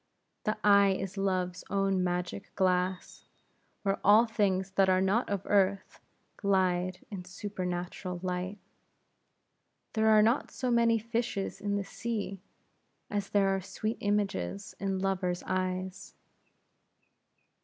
The 0.45 0.57
eye 0.63 0.93
is 0.93 1.15
Love's 1.15 1.63
own 1.69 2.03
magic 2.03 2.55
glass, 2.55 3.25
where 3.83 3.99
all 4.03 4.25
things 4.25 4.71
that 4.71 4.89
are 4.89 4.99
not 4.99 5.29
of 5.29 5.43
earth, 5.45 5.99
glide 6.37 7.05
in 7.11 7.23
supernatural 7.23 8.19
light. 8.23 8.57
There 9.93 10.09
are 10.09 10.23
not 10.23 10.49
so 10.49 10.71
many 10.71 10.97
fishes 10.97 11.61
in 11.61 11.75
the 11.75 11.83
sea, 11.83 12.41
as 13.11 13.29
there 13.29 13.49
are 13.55 13.61
sweet 13.61 13.97
images 13.99 14.73
in 14.79 14.97
lovers' 14.97 15.43
eyes. 15.45 16.15